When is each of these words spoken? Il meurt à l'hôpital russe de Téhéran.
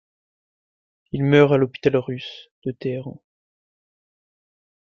Il 1.11 1.23
meurt 1.23 1.53
à 1.53 1.57
l'hôpital 1.57 1.95
russe 1.95 2.49
de 2.65 2.71
Téhéran. 2.71 3.21